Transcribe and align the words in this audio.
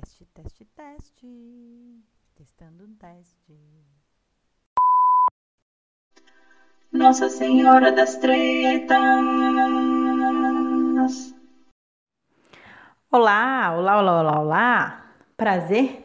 Teste, 0.00 0.24
teste, 0.32 0.64
teste. 0.64 1.26
Testando 2.34 2.84
um 2.84 2.94
teste. 2.94 3.54
Nossa 6.90 7.28
Senhora 7.28 7.92
das 7.92 8.16
Tretas. 8.16 8.98
Olá, 13.10 13.76
olá, 13.76 14.00
olá, 14.00 14.20
olá, 14.20 14.40
olá. 14.40 15.14
Prazer. 15.36 16.02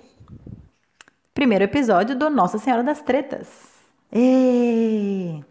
Primeiro 1.33 1.63
episódio 1.63 2.17
do 2.17 2.29
Nossa 2.29 2.57
Senhora 2.57 2.83
das 2.83 3.01
Tretas. 3.01 3.81
Êêêê! 4.11 5.41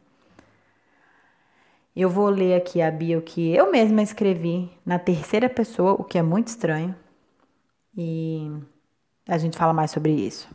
Eu 1.96 2.10
vou 2.10 2.28
ler 2.28 2.56
aqui 2.56 2.82
a 2.82 2.90
bio 2.90 3.22
que 3.22 3.54
eu 3.54 3.70
mesma 3.70 4.02
escrevi 4.02 4.70
na 4.84 4.98
terceira 4.98 5.48
pessoa, 5.48 5.94
o 5.94 6.04
que 6.04 6.18
é 6.18 6.22
muito 6.22 6.48
estranho. 6.48 7.03
E 7.96 8.50
a 9.28 9.38
gente 9.38 9.56
fala 9.56 9.72
mais 9.72 9.90
sobre 9.90 10.12
isso. 10.12 10.48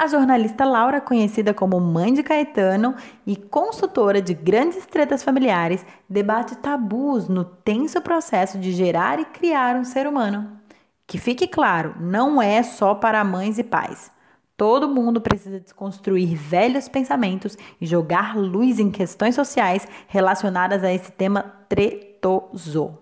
A 0.00 0.06
jornalista 0.06 0.64
Laura, 0.64 0.98
conhecida 0.98 1.52
como 1.52 1.78
mãe 1.78 2.14
de 2.14 2.22
Caetano 2.22 2.94
e 3.26 3.36
consultora 3.36 4.22
de 4.22 4.32
grandes 4.32 4.86
tretas 4.86 5.22
familiares, 5.22 5.84
debate 6.08 6.56
tabus 6.56 7.28
no 7.28 7.44
tenso 7.44 8.00
processo 8.00 8.58
de 8.58 8.72
gerar 8.72 9.20
e 9.20 9.26
criar 9.26 9.76
um 9.76 9.84
ser 9.84 10.06
humano. 10.06 10.58
Que 11.06 11.18
fique 11.18 11.46
claro, 11.46 11.96
não 12.00 12.40
é 12.40 12.62
só 12.62 12.94
para 12.94 13.22
mães 13.22 13.58
e 13.58 13.62
pais. 13.62 14.10
Todo 14.56 14.88
mundo 14.88 15.20
precisa 15.20 15.60
desconstruir 15.60 16.34
velhos 16.34 16.88
pensamentos 16.88 17.58
e 17.78 17.84
jogar 17.84 18.36
luz 18.36 18.78
em 18.78 18.90
questões 18.90 19.34
sociais 19.34 19.86
relacionadas 20.06 20.82
a 20.82 20.90
esse 20.90 21.12
tema 21.12 21.42
tretoso. 21.68 22.96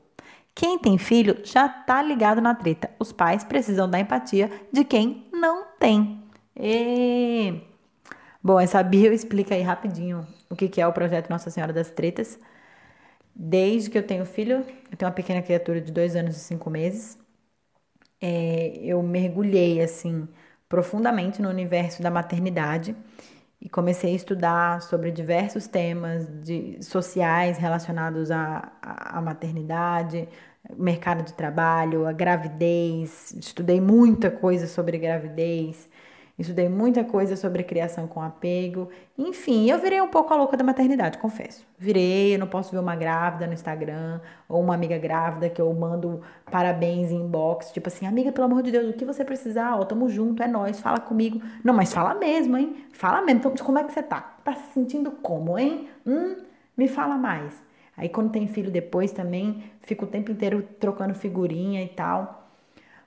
Quem 0.59 0.77
tem 0.77 0.99
filho 0.99 1.39
já 1.45 1.69
tá 1.69 2.03
ligado 2.03 2.41
na 2.41 2.53
treta. 2.53 2.91
Os 2.99 3.13
pais 3.13 3.45
precisam 3.45 3.89
da 3.89 4.01
empatia 4.01 4.51
de 4.73 4.83
quem 4.83 5.29
não 5.33 5.67
tem. 5.79 6.21
E... 6.57 7.61
Bom, 8.43 8.59
essa 8.59 8.83
bio 8.83 9.13
explica 9.13 9.55
aí 9.55 9.63
rapidinho 9.63 10.27
o 10.51 10.57
que 10.57 10.81
é 10.81 10.85
o 10.87 10.93
projeto 10.93 11.31
Nossa 11.31 11.49
Senhora 11.49 11.73
das 11.73 11.91
Tretas. 11.91 12.41
Desde 13.33 13.89
que 13.89 13.99
eu 13.99 14.05
tenho 14.05 14.27
filho, 14.27 14.67
eu 14.91 14.97
tenho 14.97 15.09
uma 15.09 15.15
pequena 15.15 15.41
criatura 15.43 15.81
de 15.81 15.93
dois 15.93 16.17
anos 16.17 16.37
e 16.37 16.41
cinco 16.41 16.69
meses, 16.69 17.17
é, 18.21 18.79
eu 18.83 19.01
mergulhei 19.01 19.81
assim 19.81 20.27
profundamente 20.69 21.41
no 21.41 21.49
universo 21.49 22.03
da 22.03 22.11
maternidade 22.11 22.97
e 23.61 23.69
comecei 23.69 24.13
a 24.13 24.17
estudar 24.17 24.83
sobre 24.83 25.11
diversos 25.11 25.67
temas 25.67 26.27
de, 26.43 26.83
sociais 26.83 27.59
relacionados 27.59 28.31
à, 28.31 28.73
à 28.83 29.21
maternidade, 29.21 30.29
mercado 30.77 31.23
de 31.25 31.33
trabalho, 31.33 32.07
a 32.07 32.13
gravidez. 32.13 33.33
Estudei 33.33 33.81
muita 33.81 34.31
coisa 34.31 34.67
sobre 34.67 34.99
gravidez, 34.99 35.89
Estudei 36.39 36.69
muita 36.69 37.03
coisa 37.03 37.35
sobre 37.35 37.65
criação 37.65 38.07
com 38.07 38.23
apego. 38.23 38.89
Enfim, 39.19 39.69
eu 39.69 39.77
virei 39.81 40.01
um 40.01 40.07
pouco 40.07 40.33
a 40.33 40.37
louca 40.37 40.57
da 40.57 40.63
maternidade, 40.63 41.19
confesso. 41.19 41.67
Virei, 41.77 42.33
eu 42.33 42.39
não 42.39 42.47
posso 42.47 42.71
ver 42.71 42.79
uma 42.79 42.95
grávida 42.95 43.45
no 43.45 43.53
Instagram 43.53 44.21
ou 44.49 44.63
uma 44.63 44.73
amiga 44.73 44.97
grávida 44.97 45.51
que 45.51 45.61
eu 45.61 45.73
mando 45.75 46.23
parabéns 46.49 47.11
em 47.11 47.17
inbox, 47.17 47.73
tipo 47.73 47.89
assim, 47.89 48.07
amiga, 48.07 48.31
pelo 48.31 48.45
amor 48.45 48.63
de 48.63 48.71
Deus, 48.71 48.89
o 48.89 48.93
que 48.93 49.05
você 49.05 49.25
precisar, 49.25 49.77
ó, 49.77 49.85
tamo 49.85 50.09
junto, 50.09 50.41
é 50.41 50.47
nós, 50.47 50.79
fala 50.79 51.01
comigo. 51.01 51.43
Não, 51.65 51.75
mas 51.75 51.93
fala 51.93 52.15
mesmo, 52.15 52.57
hein? 52.57 52.87
Fala 52.93 53.21
mesmo. 53.21 53.41
Então, 53.41 53.67
como 53.67 53.79
é 53.81 53.83
que 53.83 53.93
você 53.93 54.03
tá? 54.03 54.21
Tá 54.45 54.55
se 54.55 54.73
sentindo 54.73 55.11
como, 55.11 55.59
hein? 55.59 55.89
Hum, 56.07 56.37
me 56.77 56.87
fala 56.87 57.17
mais. 57.17 57.61
Aí 57.99 58.09
quando 58.09 58.31
tem 58.31 58.47
filho 58.47 58.71
depois 58.71 59.13
também, 59.13 59.65
fico 59.83 60.05
o 60.05 60.09
tempo 60.09 60.31
inteiro 60.31 60.63
trocando 60.79 61.15
figurinha 61.15 61.83
e 61.83 61.89
tal. 61.89 62.49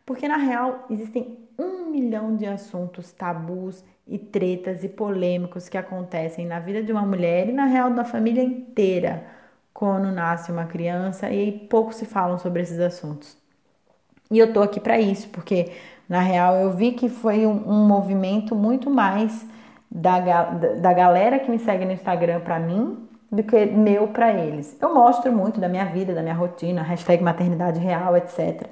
Porque 0.06 0.28
na 0.28 0.38
real 0.38 0.86
existem 0.90 1.38
um 1.58 1.90
milhão 1.90 2.36
de 2.36 2.46
assuntos 2.46 3.12
tabus 3.14 3.84
e 4.06 4.20
tretas 4.20 4.84
e 4.84 4.90
polêmicos 4.90 5.70
que 5.70 5.78
acontecem 5.78 6.46
na 6.46 6.60
vida 6.60 6.84
de 6.84 6.92
uma 6.92 7.04
mulher 7.04 7.48
e 7.48 7.54
na 7.54 7.66
real 7.66 7.92
da 7.92 8.04
família 8.04 8.44
inteira 8.44 9.26
quando 9.74 10.12
nasce 10.12 10.52
uma 10.52 10.66
criança 10.66 11.32
e 11.32 11.52
pouco 11.52 11.94
se 11.94 12.06
falam 12.06 12.38
sobre 12.38 12.62
esses 12.62 12.80
assuntos. 12.80 13.38
E 14.30 14.38
eu 14.40 14.52
tô 14.54 14.62
aqui 14.62 14.80
para 14.80 15.00
isso, 15.00 15.30
porque 15.30 15.72
na 16.10 16.20
real 16.20 16.56
eu 16.56 16.72
vi 16.72 16.92
que 16.92 17.10
foi 17.10 17.46
um, 17.46 17.70
um 17.70 17.88
movimento 17.88 18.56
muito 18.56 18.90
mais 18.90 19.46
da, 19.90 20.20
da 20.20 20.94
galera 20.94 21.40
que 21.40 21.50
me 21.50 21.60
segue 21.60 21.86
no 21.86 21.92
Instagram 21.94 22.42
para 22.42 22.60
mim 22.60 23.08
do 23.32 23.44
que 23.44 23.66
meu 23.66 24.10
para 24.10 24.34
eles. 24.34 24.76
Eu 24.82 24.94
mostro 24.94 25.32
muito 25.32 25.60
da 25.60 25.70
minha 25.70 25.86
vida, 25.86 26.14
da 26.14 26.22
minha 26.22 26.36
rotina, 26.36 26.82
hashtag 26.82 27.24
maternidade 27.24 27.80
real, 27.80 28.18
etc. 28.18 28.68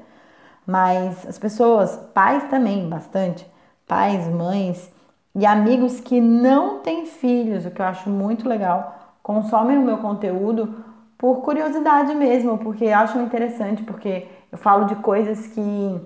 Mas 0.67 1.25
as 1.25 1.39
pessoas, 1.39 1.95
pais 2.13 2.43
também, 2.49 2.89
bastante, 2.89 3.49
pais, 3.87 4.27
mães 4.27 4.91
e 5.33 5.45
amigos 5.45 5.99
que 5.99 6.19
não 6.19 6.79
têm 6.79 7.05
filhos, 7.05 7.65
o 7.65 7.71
que 7.71 7.81
eu 7.81 7.85
acho 7.85 8.09
muito 8.09 8.47
legal, 8.49 9.15
consomem 9.23 9.77
o 9.77 9.81
meu 9.81 9.99
conteúdo 9.99 10.83
por 11.17 11.41
curiosidade 11.41 12.13
mesmo, 12.13 12.57
porque 12.57 12.87
acham 12.87 13.23
interessante, 13.23 13.83
porque 13.83 14.27
eu 14.51 14.57
falo 14.57 14.85
de 14.85 14.95
coisas 14.95 15.47
que 15.47 16.01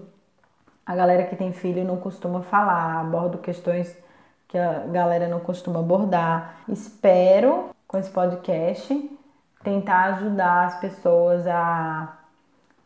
a 0.85 0.95
galera 0.95 1.23
que 1.23 1.35
tem 1.35 1.53
filho 1.53 1.83
não 1.83 1.97
costuma 1.97 2.41
falar, 2.41 2.99
abordo 2.99 3.37
questões 3.37 3.95
que 4.47 4.57
a 4.57 4.85
galera 4.91 5.27
não 5.27 5.39
costuma 5.39 5.79
abordar. 5.79 6.57
Espero, 6.67 7.69
com 7.93 7.99
esse 7.99 8.09
podcast, 8.09 9.19
tentar 9.63 10.05
ajudar 10.15 10.65
as 10.65 10.79
pessoas 10.79 11.45
a 11.45 12.11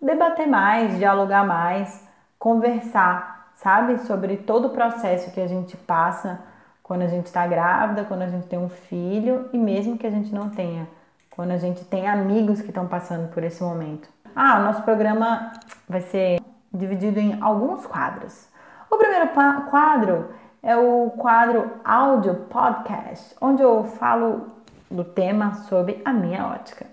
debater 0.01 0.45
mais, 0.45 0.97
dialogar 0.97 1.47
mais, 1.47 2.05
conversar, 2.37 3.53
sabe? 3.55 3.99
Sobre 3.99 4.35
todo 4.35 4.65
o 4.65 4.71
processo 4.71 5.31
que 5.31 5.39
a 5.39 5.47
gente 5.47 5.77
passa 5.77 6.41
quando 6.83 7.03
a 7.03 7.07
gente 7.07 7.27
está 7.27 7.47
grávida, 7.47 8.03
quando 8.03 8.23
a 8.23 8.27
gente 8.27 8.47
tem 8.47 8.59
um 8.59 8.67
filho 8.67 9.49
e 9.53 9.57
mesmo 9.57 9.97
que 9.97 10.05
a 10.05 10.11
gente 10.11 10.35
não 10.35 10.49
tenha, 10.49 10.85
quando 11.31 11.51
a 11.51 11.57
gente 11.57 11.85
tem 11.85 12.05
amigos 12.05 12.59
que 12.59 12.67
estão 12.67 12.85
passando 12.85 13.29
por 13.29 13.45
esse 13.45 13.63
momento. 13.63 14.09
Ah, 14.35 14.59
o 14.59 14.63
nosso 14.63 14.81
programa 14.81 15.53
vai 15.87 16.01
ser 16.01 16.41
dividido 16.73 17.17
em 17.17 17.41
alguns 17.41 17.85
quadros. 17.85 18.49
O 18.91 18.97
primeiro 18.97 19.29
quadro 19.69 20.31
é 20.61 20.75
o 20.75 21.11
quadro 21.11 21.71
áudio 21.85 22.35
podcast, 22.49 23.33
onde 23.39 23.61
eu 23.61 23.85
falo 23.85 24.56
do 24.89 25.03
tema 25.03 25.53
sob 25.67 26.01
a 26.05 26.13
minha 26.13 26.47
ótica. 26.47 26.85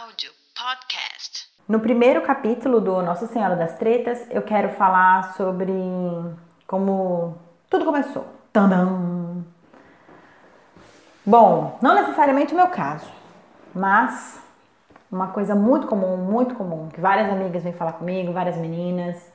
Áudio 0.00 0.30
podcast. 0.54 1.50
No 1.66 1.80
primeiro 1.80 2.20
capítulo 2.22 2.80
do 2.80 3.02
Nossa 3.02 3.26
Senhora 3.26 3.56
das 3.56 3.78
Tretas, 3.78 4.26
eu 4.30 4.42
quero 4.42 4.68
falar 4.70 5.34
sobre 5.34 5.72
como 6.66 7.38
tudo 7.70 7.84
começou. 7.84 8.26
Tadam! 8.52 9.44
Bom, 11.24 11.78
não 11.80 11.94
necessariamente 11.94 12.52
o 12.52 12.56
meu 12.56 12.68
caso, 12.68 13.10
mas 13.74 14.42
uma 15.10 15.28
coisa 15.28 15.54
muito 15.54 15.86
comum, 15.86 16.16
muito 16.16 16.54
comum, 16.54 16.88
que 16.88 17.00
várias 17.00 17.30
amigas 17.30 17.62
vêm 17.62 17.72
falar 17.72 17.92
comigo, 17.92 18.32
várias 18.32 18.56
meninas, 18.56 19.32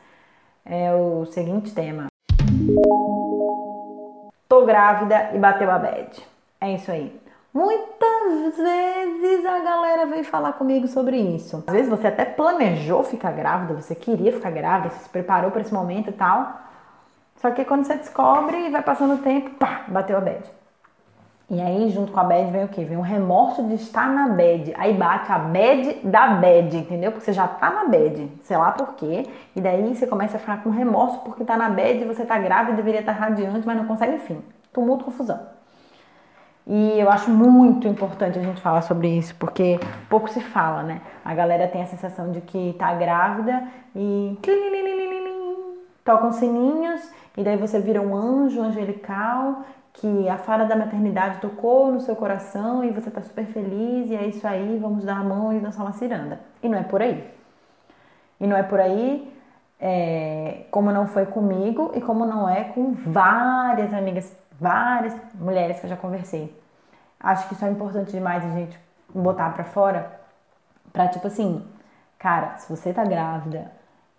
é 0.66 0.94
o 0.94 1.26
seguinte 1.26 1.74
tema. 1.74 2.08
Tô 4.48 4.66
grávida 4.66 5.32
e 5.34 5.40
bateu 5.40 5.72
a 5.72 5.80
bad. 5.80 6.37
É 6.60 6.74
isso 6.74 6.92
aí. 6.92 7.20
Muitas 7.54 8.56
vezes 8.58 9.46
a 9.46 9.60
galera 9.60 10.06
vem 10.06 10.24
falar 10.24 10.54
comigo 10.54 10.88
sobre 10.88 11.18
isso. 11.18 11.64
Às 11.66 11.74
vezes 11.74 11.90
você 11.90 12.08
até 12.08 12.26
planejou 12.26 13.04
ficar 13.04 13.32
grávida, 13.32 13.74
você 13.82 13.96
queria 13.96 14.32
ficar 14.32 14.52
grávida, 14.52 14.90
você 14.90 15.04
se 15.04 15.10
preparou 15.10 15.50
para 15.50 15.62
esse 15.62 15.74
momento 15.74 16.10
e 16.10 16.14
tal. 16.14 16.62
Só 17.38 17.52
que 17.52 17.66
quando 17.66 17.86
você 17.86 17.96
descobre 17.96 18.58
e 18.58 18.70
vai 18.70 18.82
passando 18.82 19.16
o 19.16 19.18
tempo, 19.20 19.52
pá, 19.52 19.86
bateu 19.88 20.18
a 20.18 20.22
bad. 20.22 20.44
E 21.50 21.62
aí, 21.62 21.90
junto 21.90 22.12
com 22.12 22.20
a 22.20 22.26
bad, 22.26 22.52
vem 22.52 22.66
o 22.66 22.68
quê? 22.68 22.84
Vem 22.84 22.98
o 22.98 23.02
remorso 23.02 23.64
de 23.64 23.76
estar 23.76 24.10
na 24.10 24.28
bad. 24.28 24.74
Aí 24.78 24.94
bate 24.94 25.32
a 25.32 25.40
bad 25.40 25.94
da 26.04 26.28
bad, 26.28 26.76
entendeu? 26.76 27.12
Porque 27.12 27.26
você 27.26 27.34
já 27.34 27.48
tá 27.48 27.72
na 27.72 27.86
bad, 27.86 28.30
sei 28.44 28.58
lá 28.58 28.72
por 28.72 28.96
quê. 28.96 29.26
E 29.56 29.62
daí 29.62 29.96
você 29.96 30.06
começa 30.06 30.38
a 30.38 30.40
ficar 30.40 30.62
com 30.62 30.70
remorso 30.70 31.20
porque 31.20 31.46
tá 31.46 31.56
na 31.56 31.70
bad, 31.70 32.04
você 32.04 32.26
tá 32.26 32.38
grávida, 32.38 32.76
deveria 32.76 33.00
estar 33.00 33.14
radiante, 33.14 33.66
mas 33.66 33.78
não 33.78 33.86
consegue, 33.86 34.16
enfim. 34.16 34.44
Tumulto, 34.74 35.06
confusão. 35.06 35.57
E 36.70 37.00
eu 37.00 37.10
acho 37.10 37.32
muito 37.32 37.88
importante 37.88 38.38
a 38.38 38.42
gente 38.42 38.60
falar 38.60 38.82
sobre 38.82 39.08
isso, 39.08 39.34
porque 39.36 39.80
pouco 40.10 40.30
se 40.30 40.42
fala, 40.42 40.84
né? 40.84 41.02
A 41.24 41.34
galera 41.34 41.66
tem 41.66 41.82
a 41.82 41.86
sensação 41.86 42.30
de 42.32 42.42
que 42.42 42.76
tá 42.78 42.94
grávida 42.94 43.64
e 43.96 44.38
tocam 46.04 46.34
sininhos 46.34 47.10
e 47.38 47.44
daí 47.44 47.56
você 47.56 47.80
vira 47.80 48.02
um 48.02 48.14
anjo 48.14 48.62
angelical 48.62 49.64
que 49.94 50.28
a 50.28 50.38
fada 50.38 50.66
da 50.66 50.76
maternidade 50.76 51.40
tocou 51.40 51.92
no 51.92 52.02
seu 52.02 52.16
coração 52.16 52.84
e 52.84 52.92
você 52.92 53.10
tá 53.10 53.22
super 53.22 53.46
feliz 53.46 54.10
e 54.10 54.16
é 54.16 54.28
isso 54.28 54.46
aí, 54.46 54.78
vamos 54.78 55.06
dar 55.06 55.18
a 55.18 55.24
mão 55.24 55.54
e 55.54 55.60
dançar 55.60 55.86
uma 55.86 55.94
ciranda. 55.94 56.40
E 56.62 56.68
não 56.68 56.78
é 56.78 56.84
por 56.84 57.02
aí. 57.02 57.32
E 58.40 58.46
não 58.46 58.58
é 58.58 58.64
por 58.64 58.80
aí 58.80 59.34
é, 59.80 60.66
como 60.70 60.92
não 60.92 61.08
foi 61.08 61.26
comigo 61.26 61.92
e 61.96 62.02
como 62.02 62.26
não 62.26 62.48
é 62.50 62.66
com 62.66 62.92
várias 62.94 63.94
amigas 63.94 64.36
várias 64.60 65.16
mulheres 65.36 65.80
que 65.80 65.86
eu 65.86 65.90
já 65.90 65.98
conversei. 65.98 66.56
Acho 67.20 67.48
que 67.48 67.54
isso 67.54 67.66
é 67.66 67.70
importante 67.70 68.12
demais 68.12 68.44
a 68.44 68.50
gente 68.50 68.80
botar 69.14 69.50
pra 69.52 69.64
fora. 69.64 70.20
Pra 70.94 71.08
tipo 71.08 71.28
assim, 71.28 71.64
cara, 72.18 72.58
se 72.58 72.70
você 72.70 72.94
tá 72.94 73.04
grávida 73.04 73.72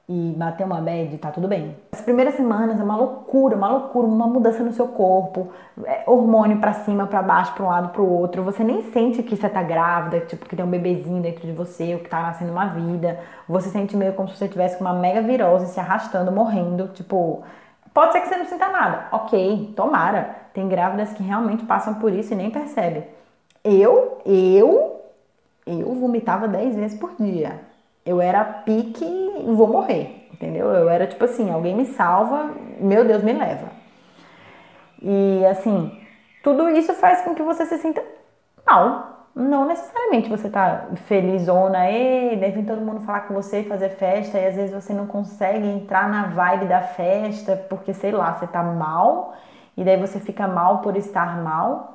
e 0.09 0.35
bater 0.39 0.65
uma 0.65 0.81
bad, 0.81 1.19
tá 1.19 1.31
tudo 1.31 1.47
bem. 1.47 1.77
As 1.93 2.01
primeiras 2.01 2.35
semanas 2.35 2.81
é 2.81 2.83
uma 2.83 2.97
loucura, 2.97 3.55
uma 3.55 3.69
loucura, 3.69 4.07
uma 4.07 4.27
mudança 4.27 4.63
no 4.63 4.73
seu 4.73 4.89
corpo, 4.89 5.53
é 5.85 6.05
hormônio 6.07 6.59
para 6.59 6.73
cima, 6.73 7.07
para 7.07 7.21
baixo, 7.21 7.53
para 7.53 7.65
um 7.65 7.69
lado, 7.69 7.91
para 7.91 8.01
o 8.01 8.11
outro. 8.11 8.43
Você 8.43 8.65
nem 8.65 8.91
sente 8.91 9.23
que 9.23 9.37
você 9.37 9.49
tá 9.51 9.63
grávida, 9.63 10.21
tipo 10.21 10.47
que 10.47 10.57
tem 10.57 10.65
um 10.65 10.71
bebezinho 10.71 11.21
dentro 11.21 11.47
de 11.47 11.53
você, 11.53 11.95
ou 11.95 12.01
que 12.01 12.09
tá 12.09 12.23
nascendo 12.23 12.51
uma 12.51 12.67
vida. 12.67 13.21
Você 13.47 13.69
sente 13.69 13.95
meio 13.97 14.15
como 14.15 14.29
se 14.29 14.37
você 14.37 14.49
tivesse 14.49 14.81
uma 14.81 14.95
mega 14.95 15.21
virose 15.21 15.67
se 15.67 15.79
arrastando, 15.79 16.33
morrendo, 16.33 16.89
tipo, 16.89 17.43
pode 17.99 18.13
ser 18.13 18.21
que 18.21 18.29
você 18.29 18.37
não 18.37 18.47
sinta 18.47 18.69
nada. 18.69 19.09
OK, 19.11 19.73
tomara. 19.75 20.37
Tem 20.55 20.69
grávidas 20.69 21.13
que 21.13 21.23
realmente 21.23 21.65
passam 21.65 21.95
por 21.95 22.13
isso 22.13 22.33
e 22.33 22.37
nem 22.37 22.51
percebem. 22.51 23.05
Eu, 23.65 24.21
eu, 24.25 25.03
eu 25.67 25.95
vomitava 25.95 26.47
10 26.47 26.77
vezes 26.77 26.99
por 26.99 27.17
dia 27.19 27.67
eu 28.09 28.23
era 28.23 28.43
pique 28.43 29.05
e 29.05 29.53
vou 29.55 29.67
morrer, 29.67 30.31
entendeu? 30.33 30.67
Eu 30.69 30.89
era 30.89 31.07
tipo 31.07 31.27
assim, 31.27 31.51
alguém 31.51 31.77
me 31.77 31.85
salva, 31.85 32.55
meu 32.81 33.05
Deus 33.05 33.23
me 33.23 33.35
leva. 33.35 33.69
E 35.03 35.45
assim, 35.45 36.01
tudo 36.43 36.71
isso 36.71 36.95
faz 36.95 37.21
com 37.21 37.35
que 37.35 37.43
você 37.43 37.67
se 37.67 37.77
sinta 37.77 38.03
mal. 38.67 39.18
Não 39.35 39.67
necessariamente 39.67 40.29
você 40.29 40.51
tá 40.51 40.89
felizona, 41.07 41.91
e 41.91 42.37
deve 42.37 42.63
todo 42.65 42.81
mundo 42.81 43.01
falar 43.01 43.21
com 43.21 43.35
você, 43.35 43.63
fazer 43.63 43.91
festa, 43.91 44.39
e 44.39 44.47
às 44.47 44.57
vezes 44.57 44.75
você 44.75 44.93
não 44.93 45.07
consegue 45.07 45.67
entrar 45.67 46.09
na 46.09 46.27
vibe 46.27 46.67
da 46.67 46.81
festa, 46.83 47.57
porque 47.69 47.95
sei 47.95 48.11
lá, 48.11 48.33
você 48.35 48.47
tá 48.47 48.63
mal, 48.63 49.35
e 49.77 49.85
daí 49.85 49.97
você 49.97 50.19
fica 50.19 50.49
mal 50.49 50.79
por 50.81 50.97
estar 50.97 51.41
mal. 51.43 51.95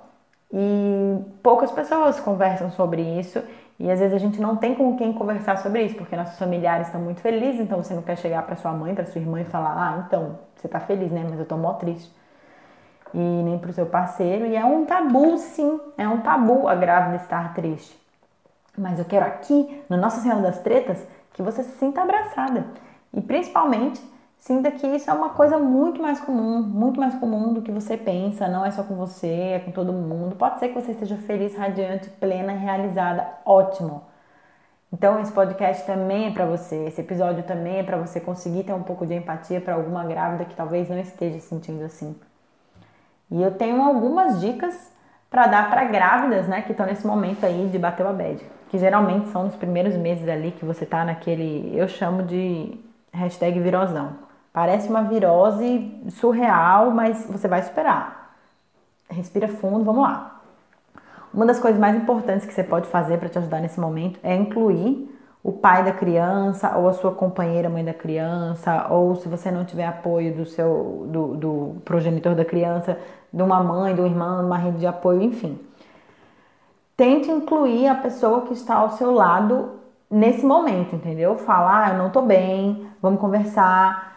E 0.52 1.18
poucas 1.42 1.72
pessoas 1.72 2.20
conversam 2.20 2.70
sobre 2.72 3.02
isso 3.02 3.42
e 3.80 3.90
às 3.90 4.00
vezes 4.00 4.14
a 4.16 4.20
gente 4.20 4.40
não 4.40 4.56
tem 4.56 4.76
com 4.76 4.96
quem 4.96 5.12
conversar 5.14 5.58
sobre 5.58 5.84
isso, 5.84 5.96
porque 5.96 6.16
nossos 6.16 6.38
familiares 6.38 6.88
estão 6.88 7.02
muito 7.02 7.22
felizes, 7.22 7.60
então 7.62 7.82
você 7.84 7.94
não 7.94 8.04
quer 8.04 8.18
chegar 8.18 8.44
para 8.46 8.56
sua 8.56 8.72
mãe, 8.72 8.94
para 8.94 9.06
sua 9.06 9.20
irmã 9.20 9.42
e 9.42 9.46
falar: 9.46 9.74
"Ah, 9.76 10.04
então, 10.06 10.38
você 10.56 10.68
tá 10.68 10.80
feliz, 10.80 11.12
né? 11.12 11.26
Mas 11.28 11.40
eu 11.40 11.46
tô 11.46 11.58
mó 11.58 11.74
triste". 11.74 12.14
E 13.14 13.18
nem 13.18 13.60
pro 13.60 13.74
seu 13.74 13.86
parceiro, 13.86 14.46
e 14.46 14.56
é 14.56 14.66
um 14.66 14.86
tabu, 14.86 15.38
sim, 15.38 15.80
é 15.98 16.08
um 16.08 16.22
tabu 16.22 16.68
a 16.68 16.74
grávida 16.74 17.18
estar 17.18 17.54
triste. 17.54 18.00
Mas 18.78 18.98
eu 18.98 19.06
quero 19.06 19.26
aqui, 19.26 19.84
no 19.88 19.98
Nossa 19.98 20.20
Senhora 20.20 20.42
das 20.42 20.60
Tretas, 20.60 21.06
que 21.34 21.44
você 21.44 21.64
se 21.64 21.78
sinta 21.78 22.02
abraçada. 22.02 22.66
E 23.14 23.22
principalmente 23.22 24.02
Sinta 24.44 24.70
que 24.72 24.86
isso 24.86 25.10
é 25.10 25.14
uma 25.14 25.30
coisa 25.30 25.58
muito 25.58 26.02
mais 26.02 26.20
comum, 26.20 26.62
muito 26.62 27.00
mais 27.00 27.16
comum 27.16 27.54
do 27.54 27.62
que 27.62 27.72
você 27.72 27.96
pensa, 27.96 28.46
não 28.46 28.66
é 28.66 28.72
só 28.72 28.84
com 28.84 28.94
você, 28.94 29.26
é 29.26 29.60
com 29.60 29.72
todo 29.72 29.94
mundo. 29.94 30.36
Pode 30.36 30.60
ser 30.60 30.68
que 30.68 30.74
você 30.74 30.92
esteja 30.92 31.16
feliz, 31.16 31.56
radiante, 31.56 32.10
plena, 32.10 32.52
realizada, 32.52 33.26
ótimo. 33.46 34.04
Então 34.92 35.18
esse 35.22 35.32
podcast 35.32 35.86
também 35.86 36.28
é 36.28 36.32
para 36.32 36.46
você, 36.46 36.76
esse 36.88 37.00
episódio 37.00 37.44
também 37.44 37.80
é 37.80 37.84
para 37.84 37.96
você 37.96 38.20
conseguir 38.20 38.66
ter 38.66 38.74
um 38.74 38.84
pouco 38.84 39.06
de 39.06 39.14
empatia 39.14 39.62
para 39.62 39.76
alguma 39.76 40.04
grávida 40.04 40.44
que 40.44 40.56
talvez 40.58 40.90
não 40.90 41.00
esteja 41.00 41.40
sentindo 41.40 41.86
assim. 41.86 42.14
E 43.32 43.42
eu 43.42 43.52
tenho 43.52 43.82
algumas 43.82 44.40
dicas 44.40 44.92
para 45.30 45.48
dar 45.48 45.70
para 45.70 45.86
grávidas, 45.86 46.48
né, 46.48 46.62
que 46.62 46.72
estão 46.72 46.86
nesse 46.86 47.06
momento 47.08 47.44
aí 47.46 47.68
de 47.72 47.80
bater 47.80 48.06
o 48.06 48.14
bad, 48.14 48.40
que 48.70 48.78
geralmente 48.78 49.30
são 49.30 49.46
nos 49.46 49.56
primeiros 49.56 49.96
meses 49.96 50.28
ali 50.28 50.52
que 50.52 50.64
você 50.64 50.86
tá 50.86 51.04
naquele, 51.04 51.72
eu 51.76 51.88
chamo 51.88 52.22
de 52.22 52.80
hashtag 53.12 53.60
virosão. 53.60 54.12
Parece 54.52 54.88
uma 54.88 55.02
virose 55.02 55.92
surreal, 56.12 56.92
mas 56.92 57.26
você 57.28 57.48
vai 57.48 57.64
superar. 57.64 58.36
Respira 59.10 59.48
fundo, 59.48 59.84
vamos 59.84 60.04
lá. 60.04 60.40
Uma 61.34 61.48
das 61.48 61.60
coisas 61.60 61.80
mais 61.80 61.96
importantes 61.96 62.46
que 62.46 62.54
você 62.54 62.64
pode 62.64 62.88
fazer 62.88 63.18
para 63.18 63.30
te 63.30 63.40
ajudar 63.40 63.60
nesse 63.60 63.80
momento 63.80 64.20
é 64.22 64.36
incluir 64.36 65.13
o 65.44 65.52
pai 65.52 65.84
da 65.84 65.92
criança 65.92 66.78
ou 66.78 66.88
a 66.88 66.94
sua 66.94 67.12
companheira 67.12 67.70
mãe 67.70 67.84
da 67.84 67.94
criança, 67.94 68.88
ou 68.90 69.16
se 69.16 69.28
você 69.28 69.52
não 69.52 69.66
tiver 69.66 69.86
apoio 69.86 70.34
do 70.34 70.46
seu 70.46 71.06
do, 71.10 71.36
do 71.36 71.76
progenitor 71.84 72.34
da 72.34 72.46
criança, 72.46 72.98
de 73.32 73.44
uma 73.44 73.62
mãe, 73.62 73.94
de 73.94 74.02
um 74.02 74.06
irmão, 74.06 74.40
de 74.40 74.46
uma 74.46 74.58
rede 74.58 74.80
de 74.80 74.88
apoio, 74.88 75.22
enfim. 75.22 75.60
Tente 76.96 77.30
incluir 77.30 77.88
a 77.88 77.96
pessoa 77.96 78.42
que 78.42 78.54
está 78.54 78.76
ao 78.76 78.92
seu 78.92 79.12
lado 79.12 79.72
nesse 80.10 80.46
momento, 80.46 80.96
entendeu? 80.96 81.38
Falar, 81.38 81.88
ah, 81.88 81.94
eu 81.94 81.98
não 81.98 82.10
tô 82.10 82.22
bem, 82.22 82.88
vamos 83.02 83.20
conversar 83.20 84.14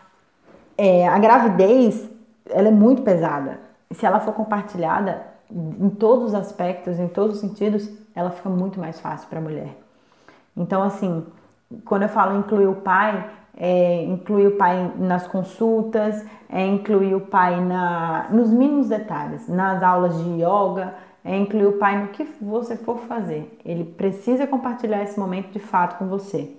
é, 0.76 1.08
a 1.08 1.18
gravidez 1.18 2.08
ela 2.50 2.68
é 2.68 2.72
muito 2.72 3.02
pesada. 3.02 3.60
Se 3.90 4.04
ela 4.04 4.20
for 4.20 4.34
compartilhada 4.34 5.22
em 5.50 5.88
todos 5.90 6.26
os 6.26 6.34
aspectos, 6.34 6.98
em 6.98 7.08
todos 7.08 7.36
os 7.36 7.40
sentidos, 7.40 7.88
ela 8.14 8.30
fica 8.30 8.48
muito 8.48 8.78
mais 8.78 9.00
fácil 9.00 9.28
para 9.28 9.38
a 9.38 9.42
mulher. 9.42 9.85
Então, 10.56 10.82
assim, 10.82 11.26
quando 11.84 12.02
eu 12.02 12.08
falo 12.08 12.38
incluir 12.38 12.66
o 12.66 12.76
pai, 12.76 13.30
é 13.56 14.04
incluir 14.04 14.48
o 14.48 14.56
pai 14.56 14.92
nas 14.96 15.26
consultas, 15.26 16.24
é 16.48 16.64
incluir 16.64 17.14
o 17.14 17.20
pai 17.20 17.60
na, 17.60 18.28
nos 18.30 18.50
mínimos 18.50 18.88
detalhes, 18.88 19.48
nas 19.48 19.82
aulas 19.82 20.16
de 20.22 20.42
yoga, 20.42 20.94
é 21.24 21.36
incluir 21.36 21.66
o 21.66 21.78
pai 21.78 22.00
no 22.00 22.08
que 22.08 22.24
você 22.40 22.76
for 22.76 22.98
fazer. 23.00 23.58
Ele 23.64 23.84
precisa 23.84 24.46
compartilhar 24.46 25.02
esse 25.02 25.18
momento 25.18 25.50
de 25.50 25.58
fato 25.58 25.98
com 25.98 26.06
você. 26.06 26.54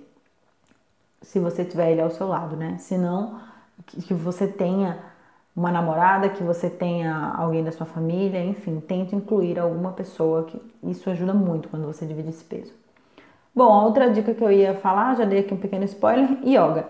Se 1.22 1.38
você 1.38 1.64
tiver 1.64 1.92
ele 1.92 2.02
ao 2.02 2.10
seu 2.10 2.28
lado, 2.28 2.56
né? 2.56 2.76
Senão, 2.78 3.40
que 3.86 4.12
você 4.12 4.46
tenha 4.46 4.98
uma 5.56 5.72
namorada, 5.72 6.28
que 6.28 6.42
você 6.44 6.68
tenha 6.68 7.32
alguém 7.36 7.64
da 7.64 7.72
sua 7.72 7.86
família, 7.86 8.44
enfim, 8.44 8.78
tente 8.80 9.16
incluir 9.16 9.58
alguma 9.58 9.92
pessoa 9.92 10.44
que 10.44 10.60
isso 10.84 11.10
ajuda 11.10 11.34
muito 11.34 11.68
quando 11.68 11.86
você 11.86 12.06
divide 12.06 12.28
esse 12.28 12.44
peso. 12.44 12.72
Bom, 13.58 13.72
a 13.72 13.82
outra 13.86 14.08
dica 14.08 14.32
que 14.32 14.40
eu 14.40 14.52
ia 14.52 14.74
falar, 14.74 15.16
já 15.16 15.24
dei 15.24 15.40
aqui 15.40 15.52
um 15.52 15.56
pequeno 15.56 15.84
spoiler, 15.84 16.28
yoga. 16.46 16.86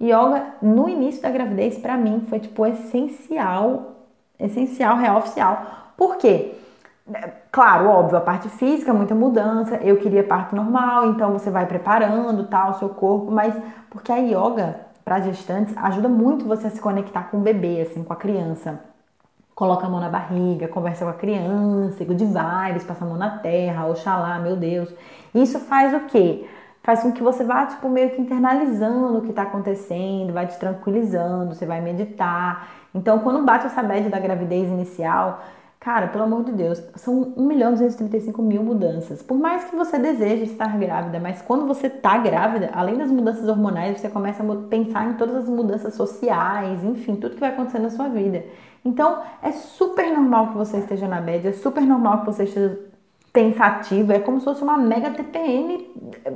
Yoga 0.00 0.54
no 0.62 0.88
início 0.88 1.20
da 1.20 1.28
gravidez 1.28 1.76
para 1.76 1.96
mim 1.96 2.24
foi 2.28 2.38
tipo 2.38 2.64
essencial, 2.64 3.96
essencial, 4.38 4.96
real 4.96 5.18
oficial. 5.18 5.66
Por 5.96 6.16
quê? 6.16 6.54
Claro, 7.50 7.88
óbvio, 7.88 8.16
a 8.16 8.20
parte 8.20 8.48
física, 8.48 8.94
muita 8.94 9.12
mudança. 9.12 9.74
Eu 9.78 9.96
queria 9.96 10.22
parto 10.22 10.54
normal, 10.54 11.06
então 11.10 11.32
você 11.32 11.50
vai 11.50 11.66
preparando, 11.66 12.46
tal, 12.46 12.70
o 12.70 12.74
seu 12.74 12.90
corpo, 12.90 13.32
mas 13.32 13.52
porque 13.90 14.12
a 14.12 14.18
yoga 14.18 14.82
para 15.04 15.18
gestantes 15.18 15.76
ajuda 15.76 16.08
muito 16.08 16.44
você 16.44 16.68
a 16.68 16.70
se 16.70 16.80
conectar 16.80 17.24
com 17.24 17.38
o 17.38 17.40
bebê, 17.40 17.80
assim, 17.80 18.04
com 18.04 18.12
a 18.12 18.16
criança. 18.16 18.78
Coloca 19.54 19.86
a 19.86 19.90
mão 19.90 20.00
na 20.00 20.08
barriga, 20.08 20.66
conversa 20.66 21.04
com 21.04 21.10
a 21.10 21.14
criança, 21.14 22.04
good 22.04 22.24
vibes, 22.24 22.84
passa 22.84 23.04
a 23.04 23.08
mão 23.08 23.16
na 23.16 23.38
terra, 23.38 23.86
oxalá, 23.86 24.38
meu 24.38 24.56
Deus. 24.56 24.92
Isso 25.34 25.60
faz 25.60 25.94
o 25.94 26.00
quê? 26.06 26.46
Faz 26.82 27.02
com 27.02 27.12
que 27.12 27.22
você 27.22 27.44
vá, 27.44 27.64
tipo, 27.66 27.88
meio 27.88 28.10
que 28.10 28.20
internalizando 28.20 29.18
o 29.18 29.22
que 29.22 29.30
está 29.30 29.42
acontecendo, 29.42 30.32
vai 30.32 30.46
te 30.46 30.58
tranquilizando, 30.58 31.54
você 31.54 31.64
vai 31.64 31.80
meditar. 31.80 32.68
Então, 32.94 33.20
quando 33.20 33.44
bate 33.44 33.66
essa 33.66 33.82
bad 33.82 34.08
da 34.08 34.18
gravidez 34.18 34.68
inicial, 34.68 35.40
Cara, 35.84 36.08
pelo 36.08 36.24
amor 36.24 36.44
de 36.44 36.52
Deus, 36.52 36.82
são 36.94 37.34
1 37.36 37.46
milhão 37.46 37.72
235 37.72 38.40
mil 38.40 38.62
mudanças. 38.62 39.22
Por 39.22 39.36
mais 39.36 39.64
que 39.64 39.76
você 39.76 39.98
deseje 39.98 40.44
estar 40.44 40.78
grávida, 40.78 41.20
mas 41.20 41.42
quando 41.42 41.66
você 41.66 41.90
tá 41.90 42.16
grávida, 42.16 42.70
além 42.72 42.96
das 42.96 43.10
mudanças 43.10 43.46
hormonais, 43.46 44.00
você 44.00 44.08
começa 44.08 44.42
a 44.42 44.56
pensar 44.70 45.10
em 45.10 45.12
todas 45.18 45.34
as 45.36 45.46
mudanças 45.46 45.92
sociais, 45.92 46.82
enfim, 46.82 47.16
tudo 47.16 47.34
que 47.34 47.40
vai 47.40 47.50
acontecer 47.50 47.80
na 47.80 47.90
sua 47.90 48.08
vida. 48.08 48.46
Então, 48.84 49.22
é 49.42 49.52
super 49.52 50.12
normal 50.12 50.48
que 50.48 50.56
você 50.56 50.78
esteja 50.78 51.08
na 51.08 51.20
média, 51.20 51.48
é 51.48 51.52
super 51.52 51.82
normal 51.82 52.20
que 52.20 52.26
você 52.26 52.44
esteja 52.44 52.78
pensativo, 53.32 54.12
é 54.12 54.18
como 54.18 54.38
se 54.38 54.44
fosse 54.44 54.62
uma 54.62 54.76
mega 54.76 55.10
TPM 55.10 55.90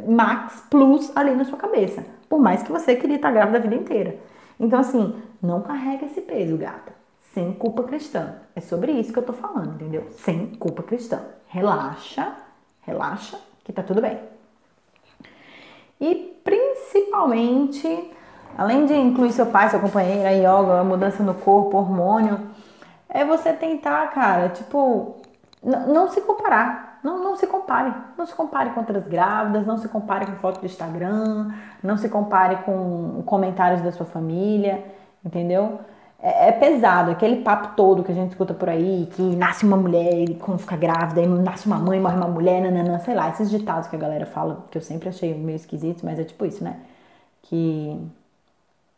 Max 0.08 0.64
Plus 0.70 1.14
ali 1.16 1.34
na 1.34 1.44
sua 1.44 1.58
cabeça. 1.58 2.04
Por 2.28 2.40
mais 2.40 2.62
que 2.62 2.72
você 2.72 2.96
queria 2.96 3.16
estar 3.16 3.30
grávida 3.30 3.58
a 3.58 3.60
vida 3.60 3.74
inteira. 3.74 4.18
Então, 4.58 4.80
assim, 4.80 5.14
não 5.42 5.60
carrega 5.60 6.06
esse 6.06 6.20
peso, 6.22 6.56
gata 6.56 6.98
sem 7.38 7.52
culpa 7.52 7.84
cristã. 7.84 8.34
É 8.54 8.60
sobre 8.60 8.92
isso 8.92 9.12
que 9.12 9.18
eu 9.18 9.24
tô 9.24 9.32
falando, 9.32 9.74
entendeu? 9.74 10.08
Sem 10.10 10.46
culpa 10.56 10.82
cristã. 10.82 11.22
Relaxa, 11.46 12.34
relaxa, 12.82 13.38
que 13.62 13.72
tá 13.72 13.82
tudo 13.82 14.00
bem. 14.00 14.18
E 16.00 16.40
principalmente, 16.42 18.10
além 18.58 18.84
de 18.84 18.94
incluir 18.94 19.32
seu 19.32 19.46
pai, 19.46 19.70
seu 19.70 19.80
companheiro, 19.80 20.28
a 20.28 20.32
yoga, 20.32 20.80
a 20.80 20.84
mudança 20.84 21.22
no 21.22 21.32
corpo, 21.32 21.78
hormônio, 21.78 22.40
é 23.08 23.24
você 23.24 23.52
tentar, 23.54 24.10
cara, 24.10 24.50
tipo, 24.50 25.16
não 25.62 26.08
se 26.08 26.20
comparar. 26.20 26.98
Não, 27.02 27.22
não 27.22 27.36
se 27.36 27.46
compare. 27.46 27.94
Não 28.18 28.26
se 28.26 28.34
compare 28.34 28.70
com 28.70 28.80
outras 28.80 29.06
grávidas, 29.06 29.66
não 29.66 29.78
se 29.78 29.88
compare 29.88 30.26
com 30.26 30.32
foto 30.32 30.60
do 30.60 30.66
Instagram, 30.66 31.52
não 31.82 31.96
se 31.96 32.08
compare 32.08 32.56
com 32.64 33.22
comentários 33.24 33.80
da 33.80 33.92
sua 33.92 34.04
família, 34.04 34.84
entendeu? 35.24 35.78
é, 36.20 36.48
é, 36.48 36.52
pesado, 36.52 37.10
aquele 37.10 37.42
papo 37.42 37.76
todo 37.76 38.02
que 38.02 38.10
a 38.10 38.14
gente 38.14 38.30
escuta 38.30 38.52
por 38.52 38.68
aí, 38.68 39.08
que 39.12 39.22
nasce 39.36 39.64
uma 39.64 39.76
mulher 39.76 40.28
e 40.28 40.34
quando 40.34 40.58
fica 40.58 40.76
grávida, 40.76 41.24
nasce 41.26 41.66
uma 41.66 41.78
mãe, 41.78 42.00
morre 42.00 42.16
uma 42.16 42.26
mulher, 42.26 42.60
nananã, 42.60 42.98
sei 42.98 43.14
lá, 43.14 43.28
esses 43.30 43.48
ditados 43.50 43.88
que 43.88 43.94
a 43.96 43.98
galera 43.98 44.26
fala, 44.26 44.66
que 44.70 44.76
eu 44.76 44.82
sempre 44.82 45.08
achei 45.08 45.34
meio 45.34 45.56
esquisitos, 45.56 46.02
mas 46.02 46.18
é 46.18 46.24
tipo 46.24 46.44
isso, 46.44 46.62
né? 46.64 46.76
Que 47.42 47.96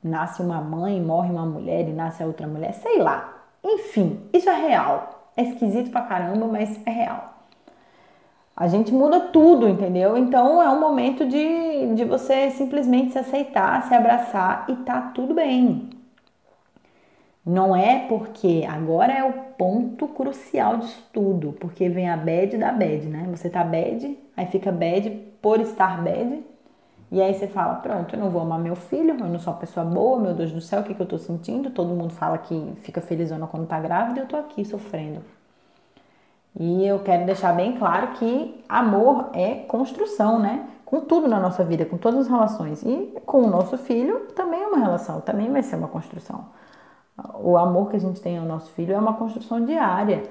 nasce 0.03 0.43
uma 0.43 0.61
mãe, 0.61 1.01
morre 1.01 1.31
uma 1.31 1.47
mulher 1.47 1.89
e 1.89 1.93
nasce 1.93 2.23
a 2.23 2.27
outra 2.27 2.47
mulher, 2.47 2.73
sei 2.75 2.99
lá. 2.99 3.45
Enfim, 3.63 4.21
isso 4.33 4.49
é 4.49 4.55
real. 4.55 5.31
É 5.37 5.43
esquisito 5.43 5.91
pra 5.91 6.03
caramba, 6.03 6.47
mas 6.47 6.81
é 6.87 6.91
real. 6.91 7.35
A 8.57 8.69
gente 8.69 8.93
muda 8.93 9.21
tudo, 9.21 9.69
entendeu? 9.69 10.19
Então 10.19 10.63
é 10.63 10.69
um 10.69 10.81
momento 10.81 11.27
de, 11.27 11.95
de 11.95 12.05
você 12.05 12.51
simplesmente 12.51 13.13
se 13.13 13.19
aceitar, 13.19 13.83
se 13.85 13.95
abraçar 13.95 14.67
e 14.69 14.77
tá 14.77 15.01
tudo 15.15 15.33
bem. 15.33 15.89
Não 17.45 17.75
é 17.75 18.07
porque 18.07 18.67
agora 18.69 19.13
é 19.13 19.25
o 19.25 19.33
ponto 19.57 20.07
crucial 20.09 20.77
disso 20.77 21.09
tudo, 21.11 21.53
porque 21.55 21.89
vem 21.89 22.11
a 22.11 22.17
bad 22.17 22.59
da 22.59 22.71
bad, 22.71 23.07
né? 23.09 23.27
Você 23.31 23.49
tá 23.49 23.65
bad, 23.65 24.19
aí 24.37 24.47
fica 24.47 24.71
bad 24.71 25.09
por 25.41 25.59
estar 25.61 26.03
bad, 26.05 26.45
e 27.11 27.21
aí 27.21 27.35
você 27.35 27.49
fala, 27.49 27.75
pronto, 27.77 28.15
eu 28.15 28.21
não 28.21 28.31
vou 28.31 28.43
amar 28.43 28.59
meu 28.61 28.77
filho, 28.77 29.11
eu 29.11 29.29
não 29.29 29.39
sou 29.41 29.53
uma 29.53 29.59
pessoa 29.59 29.85
boa, 29.85 30.19
meu 30.19 30.33
Deus 30.33 30.53
do 30.53 30.61
céu, 30.61 30.81
o 30.81 30.85
que, 30.85 30.95
que 30.95 31.03
eu 31.03 31.07
tô 31.07 31.19
sentindo? 31.19 31.71
Todo 31.71 31.89
mundo 31.89 32.13
fala 32.13 32.39
que 32.39 32.73
fica 32.83 33.01
felizona 33.01 33.49
quando 33.49 33.67
tá 33.67 33.81
grávida, 33.81 34.21
eu 34.21 34.27
tô 34.27 34.37
aqui 34.37 34.65
sofrendo. 34.65 35.21
E 36.59 36.85
eu 36.87 37.01
quero 37.01 37.27
deixar 37.27 37.53
bem 37.53 37.77
claro 37.77 38.09
que 38.13 38.65
amor 38.69 39.31
é 39.33 39.57
construção, 39.57 40.39
né? 40.39 40.69
Com 40.85 41.01
tudo 41.01 41.29
na 41.29 41.39
nossa 41.39 41.65
vida, 41.65 41.85
com 41.85 41.97
todas 41.97 42.21
as 42.21 42.29
relações. 42.29 42.83
E 42.83 43.15
com 43.25 43.43
o 43.43 43.51
nosso 43.51 43.79
filho 43.79 44.27
também 44.35 44.63
é 44.63 44.67
uma 44.67 44.79
relação, 44.79 45.21
também 45.21 45.51
vai 45.51 45.63
ser 45.63 45.77
uma 45.77 45.89
construção. 45.89 46.47
O 47.41 47.57
amor 47.57 47.91
que 47.91 47.97
a 47.97 48.01
gente 48.01 48.21
tem 48.21 48.39
ao 48.39 48.45
nosso 48.45 48.71
filho 48.73 48.95
é 48.95 48.99
uma 48.99 49.15
construção 49.15 49.65
diária, 49.65 50.23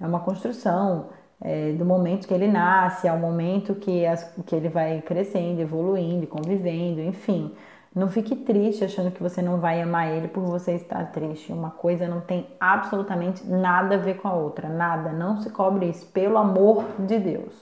é 0.00 0.06
uma 0.06 0.20
construção 0.20 1.06
é, 1.40 1.72
do 1.72 1.84
momento 1.84 2.26
que 2.26 2.34
ele 2.34 2.48
nasce 2.48 3.06
ao 3.06 3.18
momento 3.18 3.74
que, 3.74 4.04
as, 4.04 4.24
que 4.46 4.54
ele 4.54 4.68
vai 4.68 5.00
crescendo, 5.02 5.60
evoluindo, 5.60 6.26
convivendo, 6.26 7.00
enfim. 7.00 7.54
Não 7.94 8.08
fique 8.08 8.36
triste 8.36 8.84
achando 8.84 9.10
que 9.10 9.22
você 9.22 9.40
não 9.40 9.58
vai 9.58 9.80
amar 9.80 10.08
ele 10.08 10.28
por 10.28 10.42
você 10.44 10.72
estar 10.72 11.10
triste. 11.10 11.52
Uma 11.52 11.70
coisa 11.70 12.06
não 12.06 12.20
tem 12.20 12.46
absolutamente 12.60 13.46
nada 13.46 13.94
a 13.94 13.98
ver 13.98 14.18
com 14.18 14.28
a 14.28 14.34
outra, 14.34 14.68
nada. 14.68 15.12
Não 15.12 15.38
se 15.38 15.50
cobre 15.50 15.88
isso, 15.88 16.06
pelo 16.06 16.38
amor 16.38 16.84
de 16.98 17.18
Deus. 17.18 17.54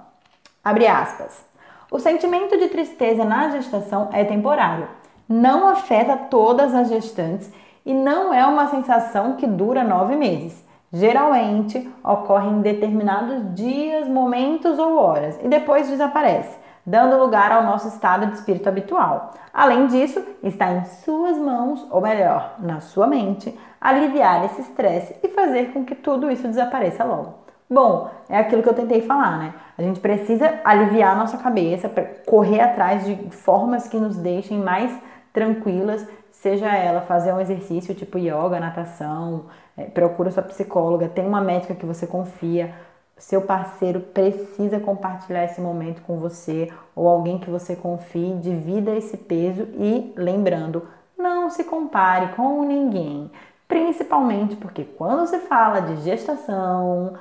Abre 0.64 0.86
aspas. 0.86 1.44
O 1.90 1.98
sentimento 1.98 2.56
de 2.56 2.68
tristeza 2.68 3.22
na 3.22 3.50
gestação 3.50 4.08
é 4.10 4.24
temporário, 4.24 4.88
não 5.28 5.68
afeta 5.68 6.16
todas 6.16 6.74
as 6.74 6.88
gestantes 6.88 7.52
e 7.84 7.92
não 7.92 8.32
é 8.32 8.46
uma 8.46 8.68
sensação 8.68 9.36
que 9.36 9.46
dura 9.46 9.84
nove 9.84 10.16
meses. 10.16 10.64
Geralmente 10.90 11.86
ocorre 12.02 12.48
em 12.48 12.62
determinados 12.62 13.54
dias, 13.54 14.08
momentos 14.08 14.78
ou 14.78 14.96
horas 14.96 15.38
e 15.42 15.48
depois 15.48 15.90
desaparece, 15.90 16.56
dando 16.86 17.18
lugar 17.18 17.52
ao 17.52 17.64
nosso 17.64 17.88
estado 17.88 18.26
de 18.28 18.36
espírito 18.36 18.66
habitual. 18.66 19.34
Além 19.52 19.86
disso, 19.86 20.24
está 20.42 20.72
em 20.72 20.84
suas 20.86 21.36
mãos, 21.36 21.86
ou 21.90 22.00
melhor, 22.00 22.54
na 22.58 22.80
sua 22.80 23.06
mente, 23.06 23.54
aliviar 23.78 24.46
esse 24.46 24.62
estresse 24.62 25.14
e 25.22 25.28
fazer 25.28 25.74
com 25.74 25.84
que 25.84 25.94
tudo 25.94 26.30
isso 26.30 26.48
desapareça 26.48 27.04
logo. 27.04 27.43
Bom, 27.68 28.10
é 28.28 28.38
aquilo 28.38 28.62
que 28.62 28.68
eu 28.68 28.74
tentei 28.74 29.00
falar, 29.02 29.38
né? 29.38 29.54
A 29.76 29.82
gente 29.82 29.98
precisa 29.98 30.60
aliviar 30.64 31.12
a 31.12 31.18
nossa 31.18 31.38
cabeça, 31.38 31.90
correr 32.26 32.60
atrás 32.60 33.04
de 33.04 33.16
formas 33.30 33.88
que 33.88 33.96
nos 33.96 34.16
deixem 34.16 34.58
mais 34.58 34.96
tranquilas, 35.32 36.06
seja 36.30 36.68
ela 36.68 37.00
fazer 37.00 37.32
um 37.32 37.40
exercício 37.40 37.94
tipo 37.94 38.18
yoga, 38.18 38.60
natação, 38.60 39.46
é, 39.76 39.84
procura 39.84 40.30
sua 40.30 40.42
psicóloga, 40.42 41.08
tem 41.08 41.26
uma 41.26 41.40
médica 41.40 41.74
que 41.74 41.86
você 41.86 42.06
confia, 42.06 42.74
seu 43.16 43.40
parceiro 43.40 44.00
precisa 44.00 44.78
compartilhar 44.78 45.44
esse 45.44 45.60
momento 45.60 46.02
com 46.02 46.18
você 46.18 46.70
ou 46.94 47.08
alguém 47.08 47.38
que 47.38 47.50
você 47.50 47.74
confie, 47.74 48.34
divida 48.34 48.94
esse 48.94 49.16
peso 49.16 49.68
e 49.78 50.12
lembrando, 50.16 50.86
não 51.16 51.48
se 51.48 51.64
compare 51.64 52.34
com 52.34 52.62
ninguém, 52.64 53.30
principalmente 53.66 54.54
porque 54.56 54.84
quando 54.84 55.26
se 55.26 55.38
fala 55.38 55.80
de 55.80 55.96
gestação, 56.02 57.14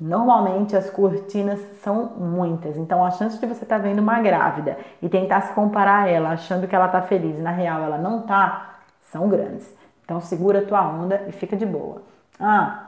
Normalmente 0.00 0.74
as 0.74 0.88
cortinas 0.88 1.60
são 1.82 2.06
muitas, 2.16 2.78
então 2.78 3.04
a 3.04 3.10
chance 3.10 3.38
de 3.38 3.46
você 3.46 3.64
estar 3.64 3.76
tá 3.76 3.82
vendo 3.82 3.98
uma 3.98 4.18
grávida 4.20 4.78
e 5.02 5.10
tentar 5.10 5.42
se 5.42 5.52
comparar 5.52 6.04
a 6.04 6.08
ela, 6.08 6.30
achando 6.30 6.66
que 6.66 6.74
ela 6.74 6.86
está 6.86 7.02
feliz 7.02 7.38
e 7.38 7.42
na 7.42 7.50
real 7.50 7.82
ela 7.82 7.98
não 7.98 8.22
tá, 8.22 8.78
são 9.12 9.28
grandes. 9.28 9.70
Então 10.02 10.18
segura 10.18 10.60
a 10.60 10.64
tua 10.64 10.88
onda 10.88 11.26
e 11.28 11.32
fica 11.32 11.54
de 11.54 11.66
boa. 11.66 12.02
Ah, 12.40 12.86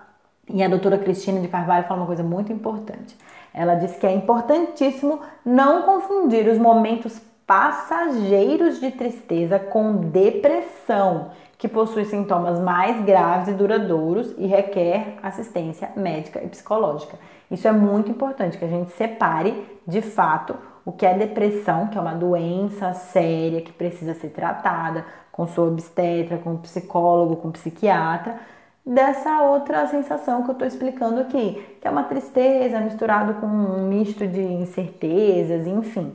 e 0.49 0.63
a 0.63 0.69
doutora 0.69 0.97
Cristina 0.97 1.39
de 1.39 1.49
Carvalho 1.49 1.85
fala 1.85 2.01
uma 2.01 2.07
coisa 2.07 2.23
muito 2.23 2.51
importante. 2.51 3.15
Ela 3.53 3.75
diz 3.75 3.95
que 3.97 4.07
é 4.07 4.15
importantíssimo 4.15 5.21
não 5.45 5.83
confundir 5.83 6.49
os 6.49 6.57
momentos 6.57 7.21
passageiros 7.47 8.81
de 8.81 8.91
tristeza 8.91 9.59
com 9.59 9.97
depressão 9.97 11.31
que 11.59 11.69
possui 11.69 12.05
sintomas 12.05 12.59
mais 12.59 13.05
graves 13.05 13.49
e 13.49 13.53
duradouros 13.53 14.35
e 14.37 14.47
requer 14.47 15.19
assistência 15.23 15.91
médica 15.97 16.43
e 16.43 16.49
psicológica. 16.49 17.17
Isso 17.51 17.69
é 17.69 17.73
muito 17.73 18.11
importante 18.11 18.59
que 18.59 18.65
a 18.65 18.69
gente 18.69 18.91
separe 18.93 19.65
de 19.87 20.03
fato 20.03 20.57
o 20.85 20.91
que 20.91 21.07
é 21.07 21.15
depressão, 21.15 21.87
que 21.87 21.97
é 21.97 22.01
uma 22.01 22.15
doença 22.15 22.93
séria 22.93 23.61
que 23.61 23.73
precisa 23.73 24.15
ser 24.15 24.31
tratada 24.31 25.05
com 25.31 25.47
sua 25.47 25.67
obstetra, 25.69 26.39
com 26.39 26.57
psicólogo, 26.57 27.37
com 27.37 27.53
psiquiatra, 27.53 28.41
dessa 28.85 29.43
outra 29.43 29.87
sensação 29.87 30.43
que 30.43 30.51
eu 30.51 30.55
estou 30.55 30.67
explicando 30.67 31.21
aqui, 31.21 31.79
que 31.81 31.87
é 31.87 31.91
uma 31.91 32.03
tristeza 32.03 32.81
misturado 32.81 33.35
com 33.35 33.47
um 33.47 33.89
misto 33.89 34.27
de 34.27 34.43
incertezas, 34.43 35.67
enfim. 35.67 36.13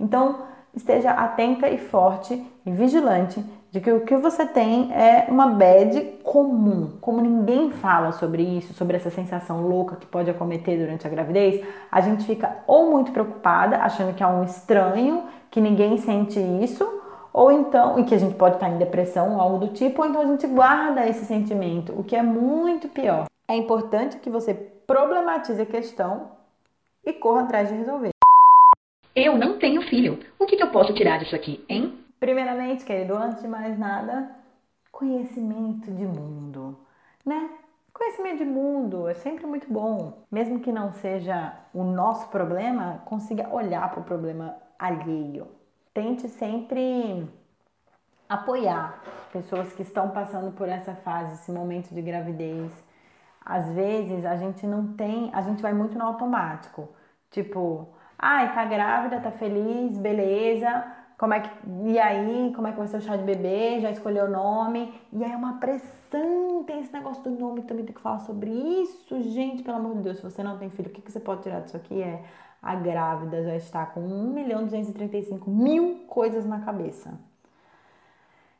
Então, 0.00 0.38
esteja 0.76 1.10
atenta 1.10 1.68
e 1.68 1.78
forte 1.78 2.40
e 2.64 2.70
vigilante 2.70 3.42
de 3.70 3.80
que 3.80 3.90
o 3.90 4.00
que 4.00 4.16
você 4.16 4.46
tem 4.46 4.92
é 4.94 5.26
uma 5.28 5.48
bad 5.48 6.00
comum. 6.22 6.92
Como 7.00 7.20
ninguém 7.20 7.70
fala 7.70 8.12
sobre 8.12 8.42
isso, 8.42 8.72
sobre 8.74 8.96
essa 8.96 9.10
sensação 9.10 9.62
louca 9.62 9.96
que 9.96 10.06
pode 10.06 10.30
acometer 10.30 10.78
durante 10.78 11.06
a 11.06 11.10
gravidez, 11.10 11.64
a 11.90 12.00
gente 12.00 12.24
fica 12.24 12.58
ou 12.66 12.90
muito 12.90 13.12
preocupada, 13.12 13.78
achando 13.78 14.14
que 14.14 14.22
é 14.22 14.26
um 14.26 14.44
estranho, 14.44 15.24
que 15.50 15.60
ninguém 15.60 15.98
sente 15.98 16.38
isso, 16.38 16.86
ou 17.32 17.52
então, 17.52 17.98
e 17.98 18.04
que 18.04 18.14
a 18.14 18.18
gente 18.18 18.34
pode 18.34 18.54
estar 18.54 18.70
em 18.70 18.78
depressão 18.78 19.34
ou 19.34 19.40
algo 19.40 19.58
do 19.58 19.68
tipo, 19.68 20.00
ou 20.00 20.08
então 20.08 20.22
a 20.22 20.26
gente 20.26 20.46
guarda 20.46 21.06
esse 21.06 21.26
sentimento, 21.26 21.92
o 21.92 22.02
que 22.02 22.16
é 22.16 22.22
muito 22.22 22.88
pior. 22.88 23.26
É 23.46 23.54
importante 23.54 24.16
que 24.16 24.30
você 24.30 24.54
problematize 24.54 25.60
a 25.60 25.66
questão 25.66 26.30
e 27.04 27.12
corra 27.12 27.42
atrás 27.42 27.68
de 27.68 27.74
resolver. 27.74 28.15
Eu 29.16 29.38
não 29.38 29.58
tenho 29.58 29.80
filho. 29.80 30.20
O 30.38 30.44
que, 30.44 30.58
que 30.58 30.62
eu 30.62 30.70
posso 30.70 30.92
tirar 30.92 31.18
disso 31.18 31.34
aqui, 31.34 31.64
hein? 31.70 32.04
Primeiramente, 32.20 32.84
querido, 32.84 33.16
antes 33.16 33.40
de 33.40 33.48
mais 33.48 33.78
nada, 33.78 34.30
conhecimento 34.92 35.90
de 35.90 36.04
mundo, 36.04 36.78
né? 37.24 37.48
Conhecimento 37.94 38.38
de 38.38 38.44
mundo 38.44 39.08
é 39.08 39.14
sempre 39.14 39.46
muito 39.46 39.72
bom, 39.72 40.22
mesmo 40.30 40.60
que 40.60 40.70
não 40.70 40.92
seja 40.92 41.54
o 41.72 41.82
nosso 41.82 42.28
problema, 42.28 43.00
consiga 43.06 43.48
olhar 43.48 43.90
para 43.90 44.00
o 44.00 44.04
problema 44.04 44.54
alheio. 44.78 45.48
Tente 45.94 46.28
sempre 46.28 47.26
apoiar 48.28 49.02
pessoas 49.32 49.72
que 49.72 49.80
estão 49.80 50.10
passando 50.10 50.52
por 50.52 50.68
essa 50.68 50.94
fase, 50.94 51.36
esse 51.36 51.50
momento 51.50 51.94
de 51.94 52.02
gravidez. 52.02 52.70
Às 53.42 53.66
vezes 53.72 54.26
a 54.26 54.36
gente 54.36 54.66
não 54.66 54.92
tem, 54.92 55.30
a 55.32 55.40
gente 55.40 55.62
vai 55.62 55.72
muito 55.72 55.96
no 55.96 56.04
automático. 56.04 56.90
Tipo, 57.30 57.95
ai, 58.18 58.54
tá 58.54 58.64
grávida, 58.64 59.20
tá 59.20 59.30
feliz, 59.30 59.98
beleza 59.98 60.96
como 61.18 61.32
é 61.32 61.40
que, 61.40 61.50
e 61.84 61.98
aí, 61.98 62.52
como 62.54 62.68
é 62.68 62.72
que 62.72 62.78
vai 62.78 62.86
ser 62.86 62.98
o 62.98 63.00
chá 63.00 63.16
de 63.16 63.22
bebê? 63.22 63.80
Já 63.80 63.90
escolheu 63.90 64.26
o 64.26 64.30
nome? 64.30 64.92
E 65.12 65.24
aí 65.24 65.32
é 65.32 65.36
uma 65.36 65.54
pressão, 65.58 66.62
tem 66.64 66.80
esse 66.80 66.92
negócio 66.92 67.22
do 67.22 67.30
nome, 67.30 67.62
também 67.62 67.86
tem 67.86 67.94
que 67.94 68.00
falar 68.00 68.18
sobre 68.18 68.50
isso. 68.50 69.22
Gente, 69.22 69.62
pelo 69.62 69.78
amor 69.78 69.96
de 69.96 70.02
Deus, 70.02 70.18
se 70.18 70.22
você 70.22 70.42
não 70.42 70.58
tem 70.58 70.68
filho, 70.68 70.90
o 70.90 70.92
que, 70.92 71.00
que 71.00 71.10
você 71.10 71.18
pode 71.18 71.42
tirar 71.42 71.60
disso 71.60 71.76
aqui 71.76 72.02
é 72.02 72.22
a 72.62 72.74
grávida 72.74 73.44
já 73.44 73.56
está 73.56 73.86
com 73.86 74.00
1 74.00 74.32
milhão 74.32 74.64
235 74.64 75.48
mil 75.48 76.04
coisas 76.06 76.44
na 76.44 76.60
cabeça. 76.60 77.18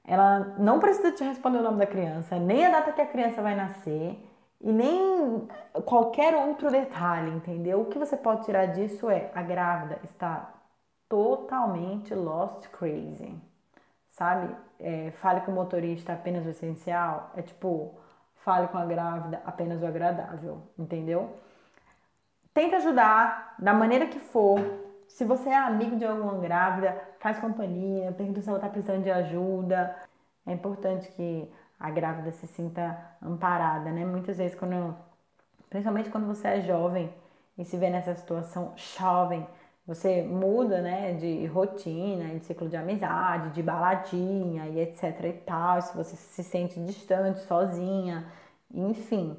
Ela 0.03 0.55
não 0.59 0.79
precisa 0.79 1.13
te 1.13 1.25
responder 1.25 1.59
o 1.59 1.63
nome 1.63 1.79
da 1.79 1.87
criança, 1.87 2.39
nem 2.39 2.65
a 2.65 2.71
data 2.71 2.93
que 2.93 3.01
a 3.03 3.07
criança 3.07 3.43
vai 3.43 3.55
nascer 3.55 4.19
e 4.61 4.73
nem 4.73 5.49
qualquer 5.85 6.35
outro 6.35 6.71
detalhe, 6.71 7.31
entendeu? 7.31 7.83
O 7.83 7.87
que 7.87 7.99
você 7.99 8.17
pode 8.17 8.45
tirar 8.45 8.67
disso 8.67 9.11
é 9.11 9.31
a 9.35 9.43
grávida 9.43 9.99
está 10.05 10.53
totalmente 11.09 12.15
lost 12.15 12.69
crazy. 12.71 13.35
sabe? 14.11 14.55
É, 14.81 15.11
fale 15.13 15.41
com 15.43 15.53
o 15.53 15.55
motorista 15.55 16.13
apenas 16.15 16.47
o 16.47 16.51
essencial. 16.51 17.33
É 17.37 17.43
tipo, 17.43 17.95
fale 18.37 18.69
com 18.69 18.79
a 18.79 18.85
grávida 18.87 19.43
apenas 19.45 19.83
o 19.83 19.87
agradável, 19.87 20.63
entendeu? 20.79 21.37
Tenta 22.55 22.77
ajudar 22.79 23.55
da 23.59 23.75
maneira 23.75 24.07
que 24.07 24.19
for. 24.19 24.59
Se 25.09 25.25
você 25.25 25.51
é 25.51 25.57
amigo 25.57 25.97
de 25.97 26.05
alguma 26.05 26.39
grávida, 26.39 26.97
faz 27.21 27.39
companhia, 27.39 28.13
pergunta 28.13 28.41
se 28.41 28.49
ela 28.49 28.59
está 28.59 28.69
precisando 28.69 29.03
de 29.05 29.11
ajuda. 29.11 29.95
É 30.47 30.53
importante 30.53 31.11
que 31.13 31.51
a 31.79 31.91
grávida 31.91 32.31
se 32.33 32.47
sinta 32.47 32.99
amparada, 33.23 33.91
né? 33.91 34.05
Muitas 34.05 34.39
vezes, 34.39 34.59
quando, 34.59 34.97
principalmente 35.69 36.11
quando 36.11 36.27
você 36.27 36.49
é 36.49 36.61
jovem 36.61 37.13
e 37.59 37.65
se 37.65 37.77
vê 37.77 37.91
nessa 37.91 38.15
situação 38.15 38.73
jovem, 38.77 39.47
você 39.87 40.23
muda, 40.23 40.83
né, 40.83 41.13
de 41.15 41.47
rotina, 41.47 42.35
de 42.35 42.45
ciclo 42.45 42.69
de 42.69 42.77
amizade, 42.77 43.51
de 43.51 43.63
baladinha 43.63 44.67
e 44.67 44.81
etc 44.81 45.25
e 45.25 45.33
tal, 45.33 45.81
se 45.81 45.97
você 45.97 46.17
se 46.17 46.43
sente 46.43 46.81
distante, 46.85 47.39
sozinha, 47.41 48.27
enfim. 48.73 49.37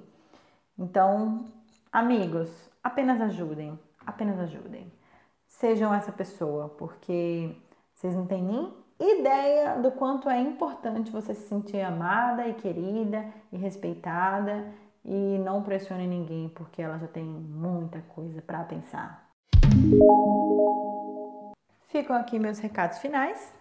Então, 0.78 1.46
amigos, 1.92 2.50
apenas 2.82 3.20
ajudem, 3.20 3.78
apenas 4.06 4.40
ajudem. 4.40 4.92
Sejam 5.48 5.94
essa 5.94 6.12
pessoa, 6.12 6.70
porque 6.70 7.54
vocês 7.94 8.16
não 8.16 8.26
têm 8.26 8.44
nem 8.44 8.74
ideia 9.00 9.76
do 9.76 9.92
quanto 9.92 10.30
é 10.30 10.40
importante 10.40 11.12
você 11.12 11.34
se 11.34 11.48
sentir 11.48 11.82
amada 11.82 12.48
e 12.48 12.54
querida 12.54 13.26
e 13.52 13.58
respeitada 13.58 14.74
e 15.06 15.38
não 15.40 15.64
pressione 15.64 16.08
ninguém, 16.08 16.50
porque 16.50 16.82
ela 16.82 16.98
já 16.98 17.08
tem 17.08 17.24
muita 17.24 18.02
coisa 18.02 18.42
para 18.42 18.64
pensar. 18.64 19.30
Ficam 21.88 22.16
aqui 22.16 22.38
meus 22.38 22.60
recados 22.60 22.98
finais. 22.98 23.54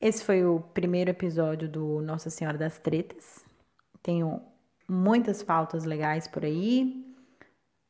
Esse 0.00 0.24
foi 0.24 0.44
o 0.44 0.60
primeiro 0.74 1.10
episódio 1.10 1.68
do 1.68 2.02
Nossa 2.02 2.28
Senhora 2.28 2.58
das 2.58 2.78
Tretas. 2.78 3.44
Tenho 4.02 4.42
muitas 4.88 5.44
pautas 5.44 5.84
legais 5.84 6.26
por 6.26 6.44
aí. 6.44 7.06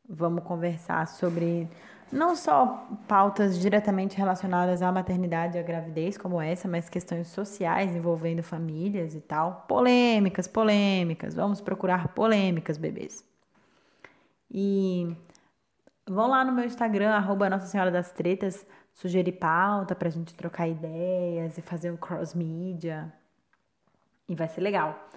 Vamos 0.06 0.44
conversar 0.44 1.08
sobre 1.08 1.70
não 2.12 2.36
só 2.36 2.86
pautas 3.08 3.58
diretamente 3.58 4.16
relacionadas 4.16 4.82
à 4.82 4.92
maternidade 4.92 5.56
e 5.56 5.60
à 5.60 5.62
gravidez, 5.62 6.18
como 6.18 6.40
essa, 6.40 6.68
mas 6.68 6.90
questões 6.90 7.28
sociais 7.28 7.96
envolvendo 7.96 8.42
famílias 8.42 9.14
e 9.14 9.20
tal. 9.20 9.64
Polêmicas, 9.66 10.46
polêmicas. 10.46 11.34
Vamos 11.34 11.60
procurar 11.62 12.08
polêmicas, 12.08 12.76
bebês. 12.76 13.24
E 14.50 15.16
vão 16.06 16.28
lá 16.28 16.44
no 16.44 16.52
meu 16.52 16.66
Instagram, 16.66 17.10
arroba 17.10 17.48
Nossa 17.48 17.66
Senhora 17.66 17.90
das 17.90 18.12
Tretas, 18.12 18.66
sugerir 18.92 19.32
pauta 19.32 19.94
pra 19.94 20.10
gente 20.10 20.34
trocar 20.34 20.68
ideias 20.68 21.56
e 21.56 21.62
fazer 21.62 21.90
um 21.90 21.96
cross-media. 21.96 23.10
E 24.28 24.34
vai 24.34 24.48
ser 24.48 24.60
legal. 24.60 25.08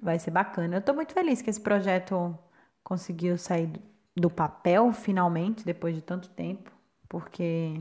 Vai 0.00 0.18
ser 0.18 0.30
bacana. 0.30 0.76
Eu 0.76 0.82
tô 0.82 0.94
muito 0.94 1.12
feliz 1.12 1.42
que 1.42 1.50
esse 1.50 1.60
projeto 1.60 2.36
conseguiu 2.82 3.36
sair 3.36 3.70
do 4.16 4.30
papel 4.30 4.92
finalmente, 4.92 5.64
depois 5.64 5.94
de 5.94 6.02
tanto 6.02 6.28
tempo, 6.30 6.70
porque 7.08 7.80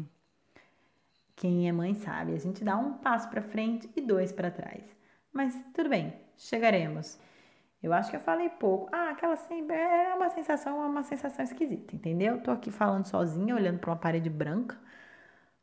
quem 1.35 1.67
é 1.67 1.71
mãe 1.71 1.93
sabe, 1.95 2.33
a 2.33 2.39
gente 2.39 2.63
dá 2.63 2.77
um 2.77 2.93
passo 2.93 3.29
para 3.29 3.41
frente 3.41 3.89
e 3.95 4.01
dois 4.01 4.31
para 4.31 4.51
trás. 4.51 4.83
Mas 5.33 5.55
tudo 5.73 5.89
bem, 5.89 6.13
chegaremos. 6.37 7.19
Eu 7.81 7.93
acho 7.93 8.11
que 8.11 8.15
eu 8.15 8.21
falei 8.21 8.49
pouco. 8.49 8.89
Ah, 8.93 9.09
aquela 9.11 9.35
sempre 9.35 9.75
é 9.75 10.13
uma 10.13 10.29
sensação, 10.29 10.83
é 10.83 10.87
uma 10.87 11.03
sensação 11.03 11.43
esquisita, 11.43 11.95
entendeu? 11.95 12.41
Tô 12.41 12.51
aqui 12.51 12.69
falando 12.71 13.05
sozinha, 13.05 13.55
olhando 13.55 13.79
para 13.79 13.91
uma 13.91 13.97
parede 13.97 14.29
branca. 14.29 14.77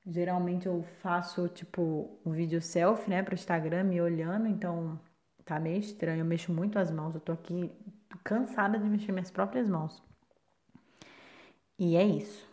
Geralmente 0.06 0.66
eu 0.66 0.82
faço 1.02 1.48
tipo 1.48 2.18
um 2.25 2.32
vídeo 2.32 2.60
selfie, 2.60 3.10
né, 3.10 3.22
pro 3.22 3.34
Instagram, 3.34 3.84
me 3.84 4.00
olhando, 4.00 4.48
então 4.48 4.98
tá 5.44 5.60
meio 5.60 5.78
estranho. 5.78 6.20
Eu 6.20 6.25
mexo 6.25 6.52
muito 6.52 6.78
as 6.78 6.90
mãos, 6.90 7.14
eu 7.14 7.20
tô 7.20 7.32
aqui 7.32 7.70
cansada 8.25 8.78
de 8.78 8.88
mexer 8.88 9.12
minhas 9.12 9.30
próprias 9.30 9.68
mãos. 9.68 10.02
E 11.78 11.97
é 11.97 12.04
isso. 12.04 12.45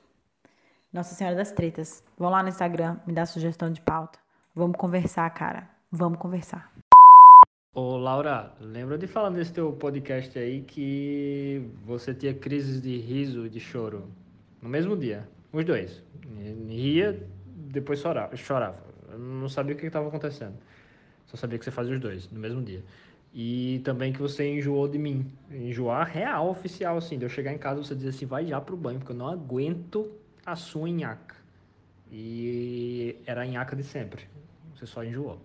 Nossa 0.93 1.15
Senhora 1.15 1.35
das 1.35 1.51
Tretas. 1.51 2.03
Vão 2.15 2.29
lá 2.29 2.43
no 2.43 2.49
Instagram, 2.49 2.97
me 3.07 3.13
dá 3.13 3.25
sugestão 3.25 3.71
de 3.71 3.81
pauta. 3.81 4.19
Vamos 4.53 4.77
conversar, 4.77 5.27
cara. 5.31 5.67
Vamos 5.91 6.19
conversar. 6.19 6.71
Ô, 7.73 7.97
Laura, 7.97 8.53
lembra 8.59 8.99
de 8.99 9.07
falar 9.07 9.31
nesse 9.31 9.51
teu 9.51 9.73
podcast 9.73 10.37
aí 10.37 10.61
que 10.61 11.67
você 11.83 12.13
tinha 12.13 12.35
crises 12.35 12.79
de 12.79 12.97
riso 12.99 13.47
e 13.47 13.49
de 13.49 13.59
choro 13.59 14.07
no 14.61 14.69
mesmo 14.69 14.95
dia, 14.95 15.27
os 15.51 15.65
dois. 15.65 16.03
Ria, 16.69 17.27
depois 17.47 17.99
chorava. 18.35 18.83
Eu 19.09 19.17
não 19.17 19.49
sabia 19.49 19.75
o 19.75 19.77
que 19.77 19.87
estava 19.87 20.07
acontecendo. 20.07 20.55
Só 21.25 21.35
sabia 21.35 21.57
que 21.57 21.65
você 21.65 21.71
fazia 21.71 21.95
os 21.95 21.99
dois 21.99 22.29
no 22.31 22.39
mesmo 22.39 22.61
dia. 22.61 22.83
E 23.37 23.81
também 23.83 24.13
que 24.13 24.21
você 24.21 24.49
enjoou 24.49 24.87
de 24.87 24.97
mim. 24.97 25.29
Enjoar 25.51 26.07
real, 26.07 26.49
oficial, 26.49 26.97
assim. 26.97 27.17
De 27.19 27.25
eu 27.25 27.29
chegar 27.29 27.51
em 27.51 27.57
casa 27.57 27.81
e 27.81 27.85
você 27.85 27.93
dizer 27.93 28.09
assim, 28.09 28.25
vai 28.25 28.45
já 28.45 28.61
pro 28.61 28.77
banho, 28.77 28.99
porque 28.99 29.11
eu 29.11 29.17
não 29.17 29.27
aguento 29.27 30.09
a 30.45 30.55
sua 30.55 30.87
nhaca. 30.89 31.35
E 32.09 33.17
era 33.25 33.41
a 33.41 33.45
nhaca 33.45 33.75
de 33.75 33.83
sempre. 33.83 34.25
Você 34.73 34.85
só 34.85 35.03
enjoou. 35.03 35.37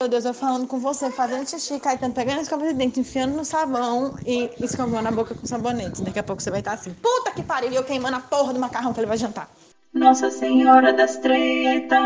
Meu 0.00 0.08
Deus, 0.08 0.24
eu 0.24 0.32
falando 0.32 0.66
com 0.66 0.78
você, 0.78 1.10
fazendo 1.10 1.46
xixi, 1.48 1.78
Caetano, 1.78 2.14
pegando 2.14 2.38
a 2.38 2.42
escova 2.42 2.66
de 2.66 2.72
dente, 2.74 3.00
enfiando 3.00 3.36
no 3.36 3.44
sabão 3.44 4.16
e 4.26 4.50
escovando 4.60 5.06
a 5.06 5.10
boca 5.10 5.34
com 5.34 5.46
sabonete. 5.46 6.02
Daqui 6.02 6.18
a 6.18 6.22
pouco 6.22 6.42
você 6.42 6.50
vai 6.50 6.60
estar 6.60 6.72
assim, 6.72 6.94
puta 6.94 7.30
que 7.30 7.42
pariu, 7.42 7.70
e 7.70 7.76
eu 7.76 7.84
queimando 7.84 8.16
a 8.16 8.20
porra 8.20 8.52
do 8.52 8.60
macarrão 8.60 8.92
que 8.92 9.00
ele 9.00 9.06
vai 9.06 9.18
jantar. 9.18 9.50
Nossa 9.92 10.30
Senhora 10.30 10.92
das 10.92 11.16
Tretas. 11.18 11.98